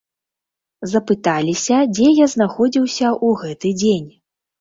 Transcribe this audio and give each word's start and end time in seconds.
Запыталіся, 0.93 1.77
дзе 1.93 2.07
я 2.23 2.29
знаходзіўся 2.35 3.05
ў 3.09 3.29
гэты 3.43 3.75
дзень. 3.83 4.09